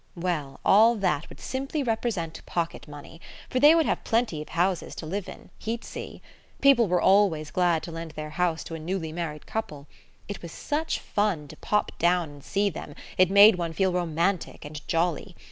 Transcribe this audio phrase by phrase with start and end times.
[0.17, 3.21] Well, all that would simply represent pocket money!
[3.51, 6.23] For they would have plenty of houses to live in: he'd see.
[6.59, 9.85] People were always glad to lend their house to a newly married couple.
[10.27, 14.65] It was such fun to pop down and see them: it made one feel romantic
[14.65, 15.35] and jolly.